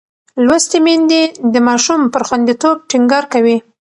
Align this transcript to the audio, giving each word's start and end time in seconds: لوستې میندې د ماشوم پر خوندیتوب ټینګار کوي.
لوستې 0.45 0.77
میندې 0.85 1.21
د 1.53 1.55
ماشوم 1.67 2.01
پر 2.13 2.21
خوندیتوب 2.27 2.77
ټینګار 2.89 3.23
کوي. 3.33 3.57